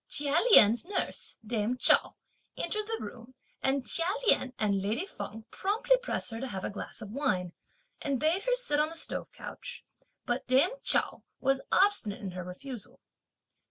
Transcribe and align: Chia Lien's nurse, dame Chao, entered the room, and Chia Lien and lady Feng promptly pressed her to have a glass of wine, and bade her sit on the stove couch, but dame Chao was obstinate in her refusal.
Chia 0.09 0.35
Lien's 0.51 0.83
nurse, 0.83 1.37
dame 1.45 1.77
Chao, 1.77 2.15
entered 2.57 2.87
the 2.87 2.97
room, 2.99 3.35
and 3.61 3.85
Chia 3.85 4.07
Lien 4.25 4.51
and 4.57 4.81
lady 4.81 5.05
Feng 5.05 5.43
promptly 5.51 5.95
pressed 5.99 6.31
her 6.31 6.39
to 6.39 6.47
have 6.47 6.63
a 6.63 6.71
glass 6.71 7.03
of 7.03 7.11
wine, 7.11 7.53
and 8.01 8.19
bade 8.19 8.41
her 8.41 8.55
sit 8.55 8.79
on 8.79 8.89
the 8.89 8.97
stove 8.97 9.31
couch, 9.31 9.85
but 10.25 10.47
dame 10.47 10.71
Chao 10.81 11.21
was 11.39 11.61
obstinate 11.71 12.19
in 12.21 12.31
her 12.31 12.43
refusal. 12.43 12.99